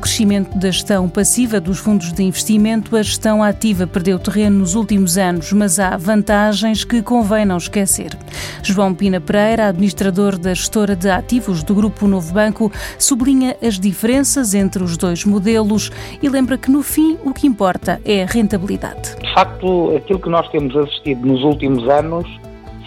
[0.00, 5.18] crescimento da gestão passiva dos fundos de investimento, a gestão ativa perdeu terreno nos últimos
[5.18, 8.16] anos, mas há vantagens que convém não esquecer.
[8.62, 14.54] João Pina Pereira, administrador da gestora de ativos do Grupo Novo Banco, sublinha as diferenças
[14.54, 15.90] entre os dois modelos
[16.22, 19.16] e lembra que, no fim, o que importa é a rentabilidade.
[19.22, 22.26] De facto, aquilo que nós temos assistido nos últimos anos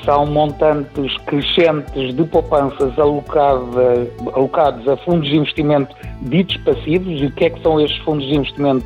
[0.04, 7.22] são montantes crescentes de poupanças alocadas, alocados a fundos de investimento ditos passivos.
[7.22, 8.86] E o que é que são estes fundos de investimento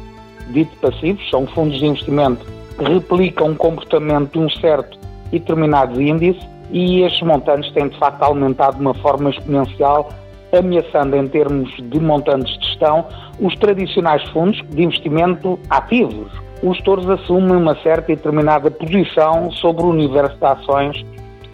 [0.49, 1.29] ditos passivos?
[1.29, 2.45] São fundos de investimento
[2.77, 4.97] que replicam o comportamento de um certo
[5.31, 6.39] e determinado índice
[6.71, 10.09] e estes montantes têm de facto aumentado de uma forma exponencial,
[10.57, 13.05] ameaçando em termos de montantes de gestão
[13.39, 16.31] os tradicionais fundos de investimento ativos,
[16.63, 21.05] os gestores assumem uma certa e determinada posição sobre o universo de ações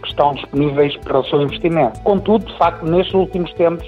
[0.01, 1.99] que estão disponíveis para o seu investimento.
[2.01, 3.85] Contudo, de facto, nestes últimos tempos,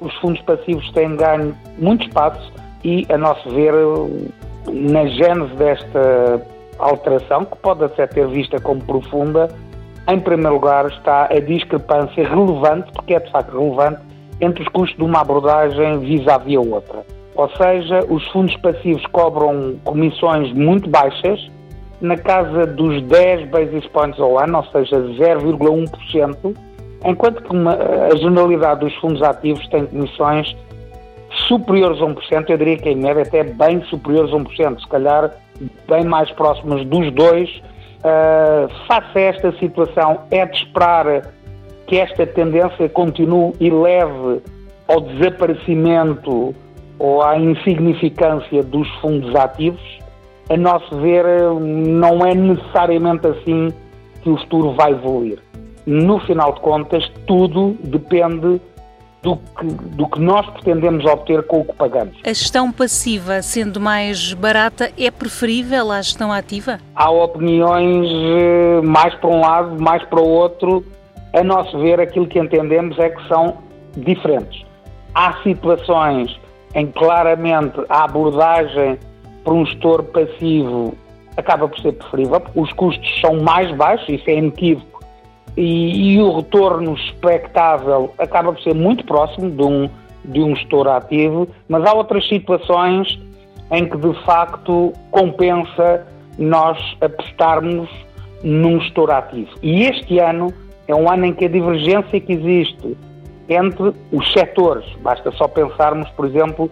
[0.00, 2.52] os fundos passivos têm ganho muito espaço
[2.84, 3.72] e, a nosso ver,
[4.72, 6.42] na gênese desta
[6.78, 9.48] alteração, que pode até ter vista como profunda,
[10.08, 14.00] em primeiro lugar está a discrepância relevante, porque é de facto relevante,
[14.40, 17.17] entre os custos de uma abordagem vis-à-vis a outra.
[17.38, 21.48] Ou seja, os fundos passivos cobram comissões muito baixas,
[22.00, 26.56] na casa dos 10 basis points ao ano, ou seja, 0,1%,
[27.04, 27.78] enquanto que uma,
[28.12, 30.56] a generalidade dos fundos ativos tem comissões
[31.46, 35.30] superiores a 1%, eu diria que em média até bem superiores a 1%, se calhar
[35.88, 37.48] bem mais próximas dos dois.
[37.98, 41.32] Uh, face a esta situação, é de esperar
[41.86, 44.42] que esta tendência continue e leve
[44.88, 46.52] ao desaparecimento
[46.98, 49.98] ou à insignificância dos fundos ativos,
[50.50, 51.24] a nosso ver,
[51.60, 53.72] não é necessariamente assim
[54.22, 55.38] que o futuro vai evoluir.
[55.86, 58.60] No final de contas, tudo depende
[59.22, 62.16] do que, do que nós pretendemos obter com o que pagamos.
[62.24, 66.78] A gestão passiva, sendo mais barata, é preferível à gestão ativa?
[66.94, 70.84] Há opiniões eh, mais para um lado, mais para o outro.
[71.34, 73.58] A nosso ver, aquilo que entendemos é que são
[73.96, 74.64] diferentes.
[75.14, 76.38] Há situações
[76.78, 78.98] em que claramente a abordagem
[79.42, 80.94] para um gestor passivo
[81.36, 85.02] acaba por ser preferível, os custos são mais baixos, isso é inequívoco,
[85.56, 89.90] e, e, o retorno expectável acaba por ser muito próximo de um,
[90.24, 93.18] de um gestor ativo, mas há outras situações
[93.72, 96.06] em que de facto compensa
[96.38, 97.88] nós apostarmos
[98.44, 99.50] num gestor ativo.
[99.62, 100.52] E este ano
[100.86, 102.96] é um ano em que a divergência que existe
[103.48, 104.84] entre os setores.
[105.00, 106.70] Basta só pensarmos, por exemplo,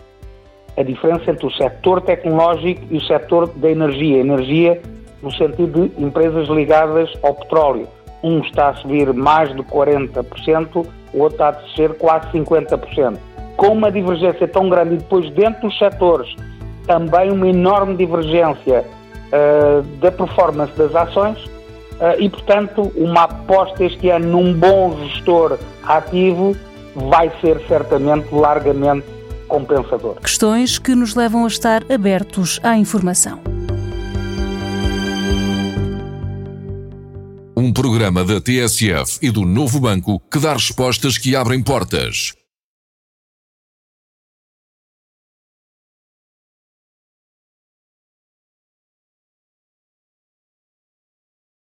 [0.76, 4.18] a diferença entre o setor tecnológico e o setor da energia.
[4.18, 4.80] Energia
[5.22, 7.88] no sentido de empresas ligadas ao petróleo.
[8.22, 13.18] Um está a subir mais de 40%, o outro está a descer quase 50%.
[13.56, 16.34] Com uma divergência tão grande e depois dentro dos setores
[16.86, 18.84] também uma enorme divergência
[19.32, 21.55] uh, da performance das ações
[22.18, 26.56] e, portanto, uma aposta este ano num bom gestor ativo
[26.94, 29.06] vai ser certamente largamente
[29.48, 30.16] compensador.
[30.20, 33.40] Questões que nos levam a estar abertos à informação.
[37.56, 42.34] Um programa da TSF e do Novo Banco que dá respostas que abrem portas.